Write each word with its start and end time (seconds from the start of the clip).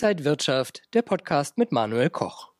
Inside 0.00 0.24
Wirtschaft, 0.24 0.82
der 0.94 1.02
Podcast 1.02 1.58
mit 1.58 1.72
Manuel 1.72 2.08
Koch. 2.08 2.50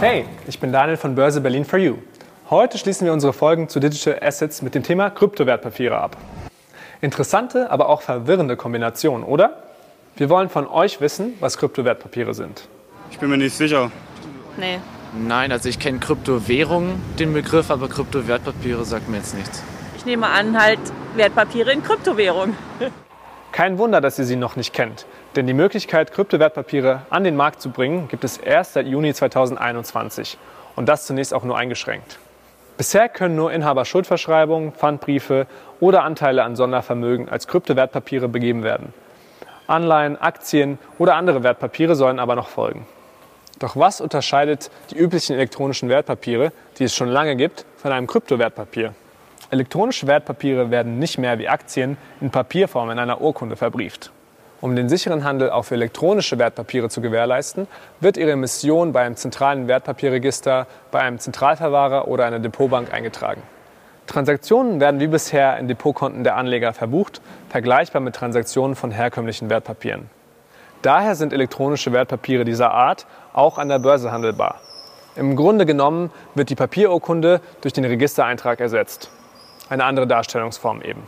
Hey, 0.00 0.24
ich 0.48 0.58
bin 0.58 0.72
Daniel 0.72 0.96
von 0.96 1.14
Börse 1.14 1.40
Berlin 1.40 1.64
for 1.64 1.78
You. 1.78 1.98
Heute 2.50 2.76
schließen 2.76 3.04
wir 3.06 3.12
unsere 3.12 3.32
Folgen 3.32 3.68
zu 3.68 3.78
Digital 3.78 4.18
Assets 4.20 4.62
mit 4.62 4.74
dem 4.74 4.82
Thema 4.82 5.10
Kryptowertpapiere 5.10 5.96
ab. 5.96 6.16
Interessante, 7.00 7.70
aber 7.70 7.88
auch 7.88 8.02
verwirrende 8.02 8.56
Kombination, 8.56 9.22
oder? 9.22 9.62
Wir 10.16 10.28
wollen 10.28 10.48
von 10.48 10.66
euch 10.66 11.00
wissen, 11.00 11.34
was 11.38 11.56
Kryptowertpapiere 11.56 12.34
sind. 12.34 12.66
Ich 13.12 13.20
bin 13.20 13.30
mir 13.30 13.38
nicht 13.38 13.56
sicher. 13.56 13.92
Nee. 14.56 14.80
Nein, 15.16 15.52
also 15.52 15.68
ich 15.68 15.78
kenne 15.78 16.00
Kryptowährungen, 16.00 17.00
den 17.20 17.32
Begriff, 17.32 17.70
aber 17.70 17.88
Kryptowertpapiere 17.88 18.84
sagt 18.84 19.08
mir 19.08 19.18
jetzt 19.18 19.36
nichts. 19.36 19.62
Ich 19.96 20.04
nehme 20.04 20.26
an, 20.26 20.60
halt 20.60 20.80
Wertpapiere 21.14 21.70
in 21.70 21.84
Kryptowährung. 21.84 22.56
Kein 23.54 23.78
Wunder, 23.78 24.00
dass 24.00 24.18
ihr 24.18 24.24
sie 24.24 24.34
noch 24.34 24.56
nicht 24.56 24.74
kennt, 24.74 25.06
denn 25.36 25.46
die 25.46 25.54
Möglichkeit, 25.54 26.10
Kryptowertpapiere 26.10 27.02
an 27.08 27.22
den 27.22 27.36
Markt 27.36 27.60
zu 27.60 27.70
bringen, 27.70 28.08
gibt 28.08 28.24
es 28.24 28.36
erst 28.36 28.72
seit 28.72 28.88
Juni 28.88 29.14
2021 29.14 30.38
und 30.74 30.88
das 30.88 31.06
zunächst 31.06 31.32
auch 31.32 31.44
nur 31.44 31.56
eingeschränkt. 31.56 32.18
Bisher 32.76 33.08
können 33.08 33.36
nur 33.36 33.52
Inhaber 33.52 33.84
Schuldverschreibungen, 33.84 34.72
Pfandbriefe 34.72 35.46
oder 35.78 36.02
Anteile 36.02 36.42
an 36.42 36.56
Sondervermögen 36.56 37.28
als 37.28 37.46
Kryptowertpapiere 37.46 38.26
begeben 38.26 38.64
werden. 38.64 38.92
Anleihen, 39.68 40.20
Aktien 40.20 40.80
oder 40.98 41.14
andere 41.14 41.44
Wertpapiere 41.44 41.94
sollen 41.94 42.18
aber 42.18 42.34
noch 42.34 42.48
folgen. 42.48 42.88
Doch 43.60 43.76
was 43.76 44.00
unterscheidet 44.00 44.68
die 44.90 44.96
üblichen 44.96 45.36
elektronischen 45.36 45.88
Wertpapiere, 45.88 46.50
die 46.80 46.82
es 46.82 46.96
schon 46.96 47.08
lange 47.08 47.36
gibt, 47.36 47.66
von 47.76 47.92
einem 47.92 48.08
Kryptowertpapier? 48.08 48.96
Elektronische 49.54 50.08
Wertpapiere 50.08 50.72
werden 50.72 50.98
nicht 50.98 51.16
mehr 51.16 51.38
wie 51.38 51.46
Aktien 51.46 51.96
in 52.20 52.30
Papierform 52.30 52.90
in 52.90 52.98
einer 52.98 53.20
Urkunde 53.20 53.54
verbrieft. 53.54 54.10
Um 54.60 54.74
den 54.74 54.88
sicheren 54.88 55.22
Handel 55.22 55.48
auch 55.50 55.62
für 55.62 55.76
elektronische 55.76 56.40
Wertpapiere 56.40 56.88
zu 56.88 57.00
gewährleisten, 57.00 57.68
wird 58.00 58.16
ihre 58.16 58.32
Emission 58.32 58.92
bei 58.92 59.02
einem 59.02 59.14
zentralen 59.14 59.68
Wertpapierregister, 59.68 60.66
bei 60.90 60.98
einem 60.98 61.20
Zentralverwahrer 61.20 62.08
oder 62.08 62.26
einer 62.26 62.40
Depotbank 62.40 62.92
eingetragen. 62.92 63.44
Transaktionen 64.08 64.80
werden 64.80 64.98
wie 64.98 65.06
bisher 65.06 65.56
in 65.58 65.68
Depotkonten 65.68 66.24
der 66.24 66.34
Anleger 66.34 66.72
verbucht, 66.72 67.20
vergleichbar 67.48 68.02
mit 68.02 68.16
Transaktionen 68.16 68.74
von 68.74 68.90
herkömmlichen 68.90 69.50
Wertpapieren. 69.50 70.10
Daher 70.82 71.14
sind 71.14 71.32
elektronische 71.32 71.92
Wertpapiere 71.92 72.44
dieser 72.44 72.72
Art 72.72 73.06
auch 73.32 73.58
an 73.58 73.68
der 73.68 73.78
Börse 73.78 74.10
handelbar. 74.10 74.60
Im 75.14 75.36
Grunde 75.36 75.64
genommen 75.64 76.10
wird 76.34 76.50
die 76.50 76.56
Papierurkunde 76.56 77.40
durch 77.60 77.72
den 77.72 77.84
Registereintrag 77.84 78.58
ersetzt. 78.58 79.12
Eine 79.68 79.84
andere 79.84 80.06
Darstellungsform 80.06 80.82
eben. 80.82 81.02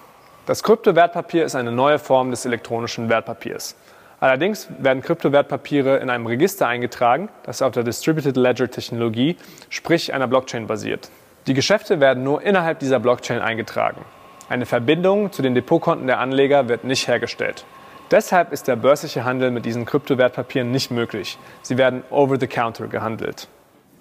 Das 0.47 0.62
Kryptowertpapier 0.62 1.45
ist 1.45 1.55
eine 1.55 1.73
neue 1.73 1.99
Form 1.99 2.31
des 2.31 2.47
elektronischen 2.47 3.09
Wertpapiers. 3.09 3.77
Allerdings 4.19 4.69
werden 4.79 5.03
Kryptowertpapiere 5.03 5.98
in 5.98 6.09
einem 6.09 6.27
Register 6.27 6.67
eingetragen, 6.67 7.29
das 7.43 7.61
auf 7.61 7.73
der 7.73 7.83
Distributed 7.83 8.37
Ledger 8.37 8.71
Technologie, 8.71 9.37
sprich 9.69 10.15
einer 10.15 10.27
Blockchain 10.27 10.67
basiert. 10.67 11.11
Die 11.47 11.55
Geschäfte 11.55 12.01
werden 12.01 12.25
nur 12.25 12.43
innerhalb 12.43 12.79
dieser 12.79 12.98
Blockchain 12.98 13.41
eingetragen. 13.41 14.05
Eine 14.48 14.65
Verbindung 14.65 15.33
zu 15.33 15.43
den 15.43 15.55
Depotkonten 15.55 16.07
der 16.07 16.20
Anleger 16.20 16.69
wird 16.69 16.85
nicht 16.85 17.09
hergestellt. 17.09 17.65
Deshalb 18.11 18.53
ist 18.53 18.69
der 18.69 18.77
börsliche 18.77 19.25
Handel 19.25 19.51
mit 19.51 19.65
diesen 19.65 19.85
Kryptowertpapieren 19.85 20.70
nicht 20.70 20.91
möglich. 20.91 21.39
Sie 21.63 21.77
werden 21.77 22.05
over 22.11 22.39
the 22.39 22.47
counter 22.47 22.87
gehandelt. 22.87 23.48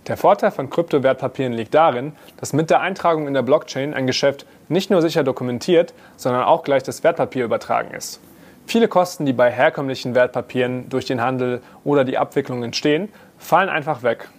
Der 0.08 0.17
Vorteil 0.17 0.52
von 0.52 0.70
Kryptowertpapieren 0.70 1.53
liegt 1.53 1.73
darin, 1.73 2.14
dass 2.38 2.53
mit 2.53 2.70
der 2.70 2.81
Eintragung 2.81 3.28
in 3.28 3.34
der 3.34 3.42
Blockchain 3.42 3.95
ein 3.95 4.06
Geschäft 4.06 4.45
nicht 4.67 4.92
nur 4.92 5.02
sicher 5.02 5.23
dokumentiert, 5.23 5.95
sondern 6.16 6.44
auch 6.44 6.64
gleich 6.64 6.84
das 6.84 7.03
Wertpapier 7.03 7.44
übertragen 7.44 7.92
ist. 7.92 8.20
Viele 8.67 8.88
Kosten, 8.88 9.25
die 9.25 9.34
bei 9.34 9.52
herkömmlichen 9.52 10.14
Wertpapieren 10.14 10.89
durch 10.89 11.06
den 11.06 11.22
Handel 11.22 11.62
oder 11.84 12.03
die 12.03 12.20
Abwicklung 12.20 12.64
entstehen, 12.64 13.09
fallen 13.40 13.69
einfach 13.69 14.03
weg. 14.03 14.29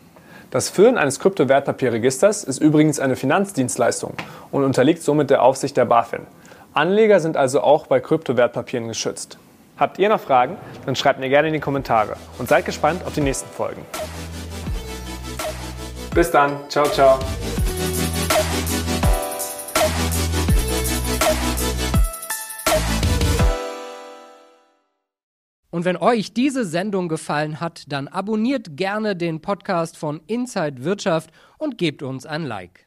Das 0.52 0.70
Führen 0.70 0.98
eines 0.98 1.18
Kryptowertpapierregisters 1.18 2.44
ist 2.44 2.58
übrigens 2.58 3.00
eine 3.00 3.16
Finanzdienstleistung 3.16 4.14
und 4.52 4.62
unterliegt 4.62 5.02
somit 5.02 5.30
der 5.30 5.42
Aufsicht 5.42 5.76
der 5.76 5.84
BaFin. 5.84 6.26
Anleger 6.74 7.18
sind 7.18 7.36
also 7.36 7.60
auch 7.60 7.88
bei 7.88 7.98
Kryptowertpapieren 7.98 8.86
geschützt. 8.86 9.38
Habt 9.76 9.98
ihr 9.98 10.08
noch 10.08 10.20
Fragen? 10.20 10.56
Dann 10.86 10.94
schreibt 10.94 11.18
mir 11.18 11.28
gerne 11.28 11.48
in 11.48 11.54
die 11.54 11.60
Kommentare 11.60 12.16
und 12.38 12.48
seid 12.48 12.64
gespannt 12.64 13.04
auf 13.04 13.14
die 13.14 13.20
nächsten 13.20 13.50
Folgen. 13.50 13.82
Bis 16.16 16.30
dann. 16.30 16.58
Ciao, 16.70 16.86
ciao. 16.86 17.18
Und 25.70 25.84
wenn 25.84 25.98
euch 25.98 26.32
diese 26.32 26.64
Sendung 26.64 27.10
gefallen 27.10 27.60
hat, 27.60 27.84
dann 27.88 28.08
abonniert 28.08 28.78
gerne 28.78 29.14
den 29.14 29.42
Podcast 29.42 29.98
von 29.98 30.22
Inside 30.26 30.84
Wirtschaft 30.84 31.28
und 31.58 31.76
gebt 31.76 32.02
uns 32.02 32.24
ein 32.24 32.44
Like. 32.44 32.85